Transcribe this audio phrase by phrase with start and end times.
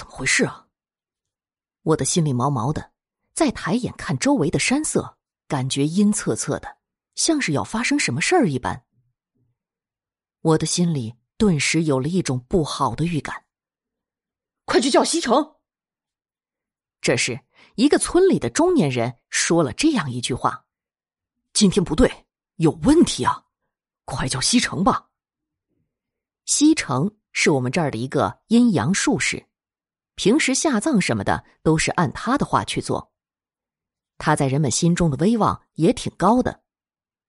[0.00, 0.66] 怎么回事啊？
[1.82, 2.92] 我的心里毛毛的，
[3.34, 6.78] 再抬眼看周围的山色，感觉阴恻恻的，
[7.16, 8.86] 像是要发生什么事儿一般。
[10.40, 13.44] 我的心里顿时有了一种不好的预感。
[14.64, 15.56] 快去叫西城！
[17.02, 17.38] 这时，
[17.74, 20.64] 一个村里的中年人说了这样一句话
[21.52, 22.26] ：“今天不对，
[22.56, 23.44] 有问题啊！
[24.06, 25.10] 快叫西城吧。”
[26.46, 29.49] 西城是我们这儿的一个阴阳术士，
[30.20, 33.10] 平时下葬什么的都是按他的话去做。
[34.18, 36.62] 他在人们心中的威望也挺高的，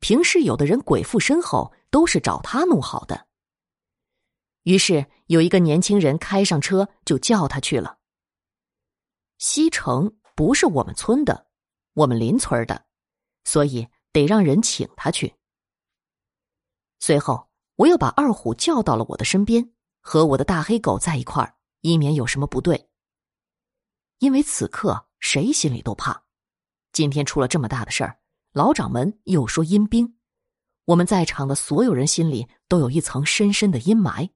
[0.00, 3.28] 平时有的人鬼附身后都是找他弄好的。
[4.64, 7.98] 于是有一个年轻人开上车就叫他去了。
[9.38, 11.46] 西城不是我们村的，
[11.94, 12.86] 我们邻村的，
[13.44, 15.36] 所以得让人请他去。
[16.98, 17.48] 随后。
[17.76, 22.88] 我又把二虎叫到了我的身边，和我的大黑狗在一块儿，以免有什么不对。
[24.18, 26.24] 因为此刻谁心里都怕，
[26.92, 28.18] 今天出了这么大的事儿，
[28.52, 30.16] 老掌门又说阴兵，
[30.84, 34.28] 我们在场的所有人心里都有一层深深的阴霾。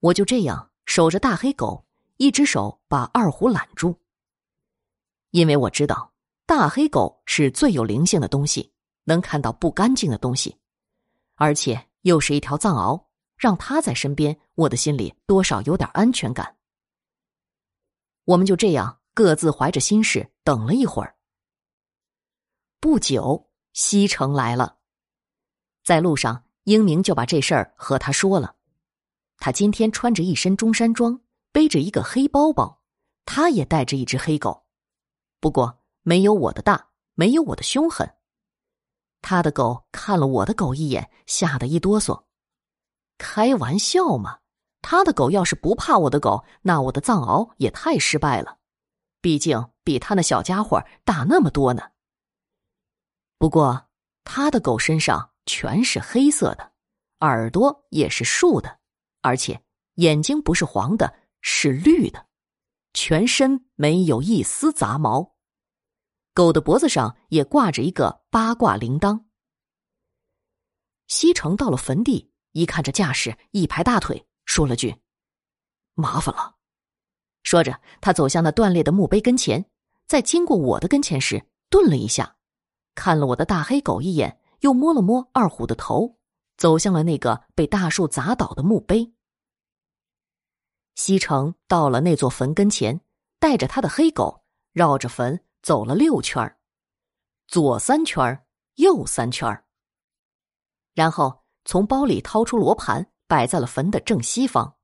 [0.00, 3.98] 我就这样守着大黑狗，一只手把二虎揽住，
[5.30, 6.12] 因为我知道
[6.46, 8.72] 大黑狗是最有灵性的东西，
[9.04, 10.56] 能看到不干净的东西。
[11.36, 13.04] 而且又是一条藏獒，
[13.44, 16.56] 让他在身边，我的心里多少有点安全感。
[18.24, 21.14] 我们就这样各自怀着心事等了一会儿。
[22.80, 24.78] 不久，西城来了，
[25.84, 28.56] 在路上，英明就把这事儿和他说了。
[29.36, 31.20] 他今天穿着一身中山装，
[31.52, 32.80] 背着一个黑包包，
[33.26, 34.64] 他也带着一只黑狗，
[35.38, 38.10] 不过没有我的大，没有我的凶狠。
[39.20, 42.23] 他的狗看了我的狗一眼，吓得一哆嗦。
[43.18, 44.38] 开玩笑嘛！
[44.82, 48.58] 他的狗要是不怕我的狗，那我的藏獒也太失败了。
[49.20, 51.82] 毕竟比他那小家伙大那么多呢。
[53.38, 53.88] 不过
[54.24, 56.72] 他的狗身上全是黑色的，
[57.20, 58.78] 耳朵也是竖的，
[59.22, 59.62] 而且
[59.94, 62.26] 眼睛不是黄的，是绿的，
[62.92, 65.34] 全身没有一丝杂毛。
[66.34, 69.24] 狗的脖子上也挂着一个八卦铃铛。
[71.06, 74.96] 西城到了坟地，一看这架势，一拍大腿，说了句
[75.94, 76.56] ：“麻烦了。”
[77.44, 79.64] 说着，他走向那断裂的墓碑跟前，
[80.06, 82.36] 在经过我的跟前时，顿了一下，
[82.94, 86.16] 看了我的大黑狗一眼，又摸了摸二虎的头，
[86.56, 89.12] 走向了那个被大树砸倒的墓碑。
[90.94, 93.00] 西城到了那座坟跟前，
[93.38, 95.44] 带着他的黑狗绕着坟。
[95.64, 96.58] 走了六圈
[97.46, 98.44] 左三圈
[98.74, 99.64] 右三圈
[100.92, 104.76] 然后从包里掏出罗盘，摆在了坟的正西方。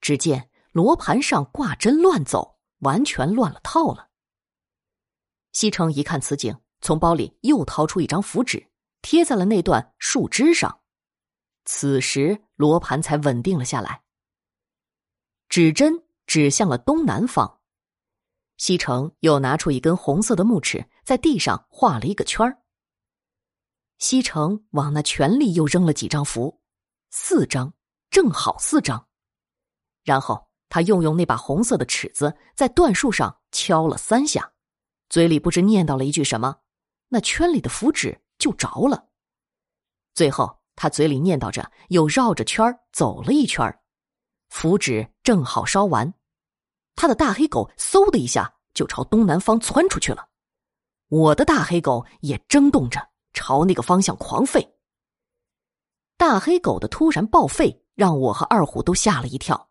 [0.00, 4.08] 只见罗盘上挂针乱走，完全乱了套了。
[5.52, 8.68] 西城一看此景，从包里又掏出一张符纸，
[9.02, 10.80] 贴在了那段树枝上。
[11.64, 14.02] 此时罗盘才稳定了下来。
[15.48, 17.60] 指针指向了东南方。
[18.56, 22.63] 西城又拿出一根红色的木尺，在地上画了一个圈儿。
[23.98, 26.60] 西城往那圈里又扔了几张符，
[27.10, 27.72] 四张，
[28.10, 29.08] 正好四张。
[30.02, 34.52] 然后他又用那把红色的尺子在椴树上敲了三下，
[35.08, 36.56] 嘴里不知念叨了一句什么，
[37.08, 39.08] 那圈里的符纸就着了。
[40.14, 43.80] 最后他嘴里念叨着，又绕着圈走了一圈
[44.48, 46.12] 符纸正好烧完。
[46.96, 50.28] 他的大黑狗嗖的一下就朝东南方窜出去了，
[51.08, 54.66] 我的大黑狗也争动着朝那个方向狂吠。
[56.16, 59.68] 大黑狗的突然报废让我和二虎都吓了一跳。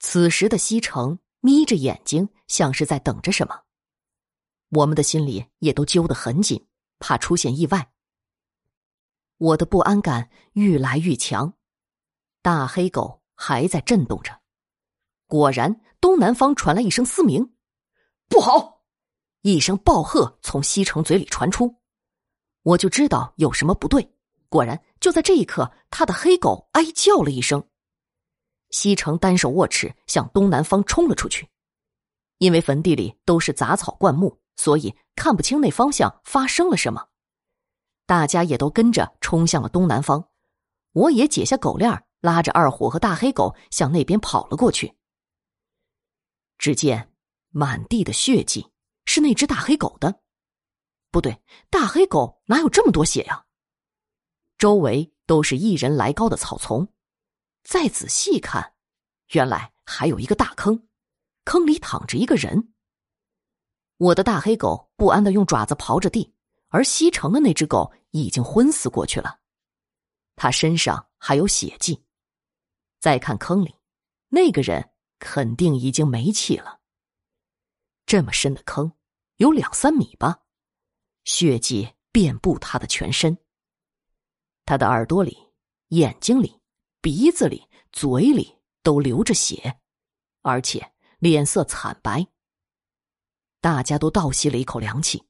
[0.00, 3.62] 此时的西城眯着眼睛，像是在等着什么，
[4.70, 6.66] 我们的心里也都揪得很紧，
[6.98, 7.92] 怕出现意外。
[9.36, 11.54] 我的不安感愈来愈强，
[12.42, 14.40] 大黑狗还在震动着。
[15.26, 17.54] 果然，东南方传来一声嘶鸣，
[18.28, 18.84] 不好！
[19.42, 21.79] 一声暴喝从西城嘴里传出，
[22.62, 24.12] 我就知道有什么不对。
[24.48, 27.64] 果然，就在这一刻，他的黑狗哀叫了一声。
[28.70, 31.48] 西城单手握尺，向东南方冲了出去。
[32.38, 37.08] 因为坟地里都是杂草灌木，所以看不清那方向发生了什么。
[38.06, 40.28] 大家也都跟着冲向了东南方，
[40.92, 44.96] 我也解下狗链，拉着二虎和大黑狗向那边跑了过去。
[46.58, 47.12] 只见
[47.50, 48.66] 满地的血迹，
[49.04, 50.20] 是那只大黑狗的。
[51.10, 53.44] 不对，大黑狗哪有这么多血呀？
[54.58, 56.86] 周围都是一人来高的草丛，
[57.64, 58.74] 再仔细看，
[59.32, 60.86] 原来还有一个大坑，
[61.44, 62.72] 坑里躺着一个人。
[63.96, 66.34] 我的大黑狗不安的用爪子刨着地，
[66.68, 69.40] 而西城的那只狗已经昏死过去了，
[70.36, 72.02] 它身上还有血迹。
[72.98, 73.74] 再看坑里，
[74.28, 76.80] 那个人肯定已经没气了。
[78.06, 78.92] 这么深的坑，
[79.36, 80.40] 有两三米吧，
[81.24, 83.38] 血迹遍布他的全身。
[84.64, 85.36] 他的耳朵里、
[85.88, 86.60] 眼睛里、
[87.00, 89.80] 鼻子里、嘴里都流着血，
[90.42, 92.26] 而且脸色惨白。
[93.60, 95.26] 大家都倒吸了一口凉气，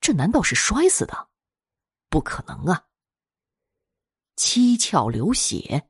[0.00, 1.30] 这难道是摔死的？
[2.08, 2.86] 不可能啊！
[4.36, 5.88] 七窍流血，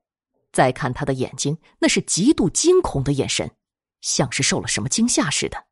[0.53, 3.55] 再看他的眼睛，那是极度惊恐的眼神，
[4.01, 5.67] 像是受了什么惊吓似的。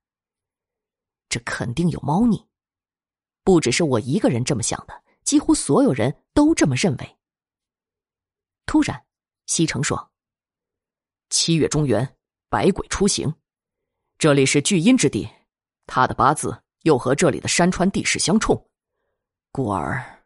[1.28, 2.46] 这肯定有猫腻，
[3.44, 7.18] 不只是我一个人这么想的，几乎所有人都这么认为。
[8.66, 9.04] 突然，
[9.46, 10.12] 西城说
[11.30, 12.16] ：“七月中元，
[12.48, 13.34] 百鬼出行，
[14.18, 15.28] 这里是聚阴之地。”
[15.86, 18.70] 他的八字又和这里的山川地势相冲，
[19.50, 20.24] 故而，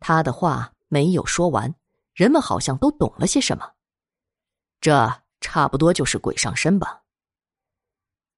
[0.00, 1.74] 他的话没有说完，
[2.14, 3.74] 人们好像都懂了些什么。
[4.80, 7.02] 这差不多就是鬼上身吧。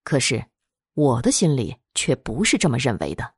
[0.03, 0.51] 可是，
[0.95, 3.35] 我的心里却不是这么认为的。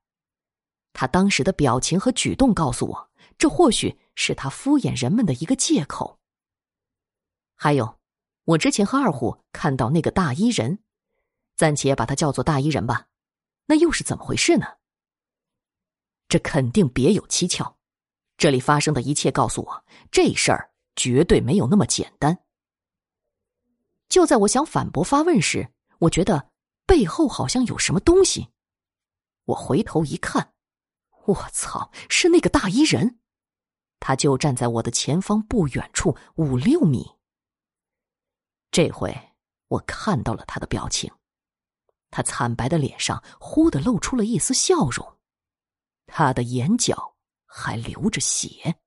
[0.92, 6.18] 他当时的表情和举动告诉我，这或许是他敷衍人们的一个借口。
[7.54, 7.98] 还有，
[8.44, 10.80] 我之前和二虎看到那个大衣人。
[11.54, 13.06] 暂且把他叫做大衣人吧，
[13.66, 14.66] 那又是怎么回事呢？
[16.26, 17.78] 这肯定别有蹊跷。
[18.38, 22.38] 这里发生的一切告诉我，这事儿绝对没有那么简单。
[24.08, 26.50] 就在我想反驳发问时，我觉得
[26.86, 28.48] 背后好像有什么东西。
[29.44, 30.54] 我回头一看，
[31.26, 33.18] 我操，是那个大衣人！
[34.00, 37.16] 他就站在我的前方不远处五六米。
[38.70, 39.34] 这回
[39.68, 41.12] 我看到了他的表情。
[42.10, 45.18] 他惨白的脸上忽的露出了一丝笑容，
[46.06, 47.16] 他的眼角
[47.46, 48.78] 还流着血。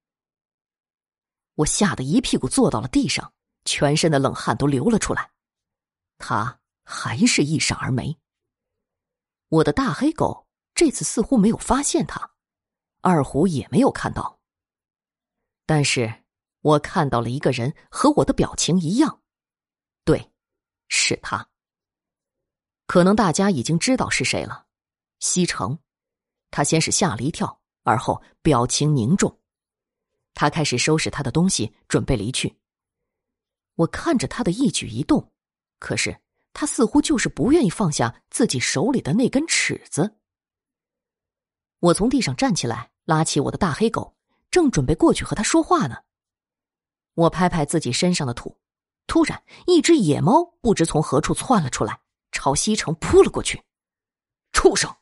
[1.56, 3.34] 我吓得一屁股坐到了地上，
[3.64, 5.32] 全身的冷汗都流了出来。
[6.18, 8.20] 他还是一闪而没。
[9.50, 10.45] 我的大黑狗
[10.76, 12.30] 这次似乎没有发现他，
[13.02, 14.40] 二虎也没有看到。
[15.66, 16.24] 但是
[16.60, 19.22] 我看到了一个人，和我的表情一样，
[20.04, 20.30] 对，
[20.90, 21.48] 是他。
[22.86, 24.68] 可能大家已经知道是谁了，
[25.20, 25.80] 西城。
[26.52, 29.40] 他先是吓了一跳，而后表情凝重。
[30.34, 32.60] 他开始收拾他的东西，准备离去。
[33.76, 35.32] 我看着他的一举一动，
[35.80, 36.22] 可是
[36.54, 40.18] 他似乎就是不愿意放下自己手里的那根尺子。
[41.86, 44.16] 我从地上站起来，拉起我的大黑狗，
[44.50, 45.98] 正准备过去和他说话呢。
[47.14, 48.58] 我拍拍自己身上的土，
[49.06, 52.02] 突然，一只野猫不知从何处窜了出来。
[52.32, 53.64] 朝西城扑了过去，
[54.52, 54.94] 畜生！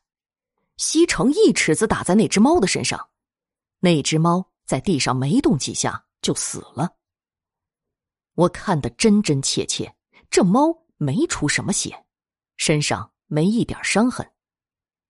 [0.78, 3.10] 西城一尺子打在那只猫的身上，
[3.80, 6.96] 那只猫在地上没动几下就死了。
[8.36, 9.96] 我看得真真切切，
[10.30, 12.06] 这猫没出什么血，
[12.58, 14.32] 身上没一点伤痕，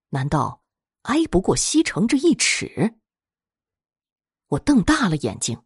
[0.10, 0.62] 难道
[1.04, 2.96] 挨不过西城这一尺？
[4.48, 5.64] 我瞪大了眼睛，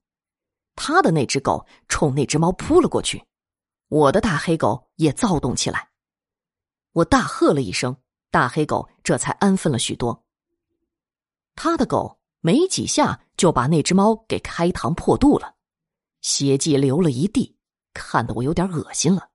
[0.75, 3.25] 他的那只狗冲那只猫扑了过去，
[3.87, 5.89] 我的大黑狗也躁动起来。
[6.93, 7.97] 我大喝了一声，
[8.31, 10.23] 大黑狗这才安分了许多。
[11.55, 15.55] 他的狗没几下就把那只猫给开膛破肚了，
[16.21, 17.57] 血迹流了一地，
[17.93, 19.29] 看得我有点恶心了。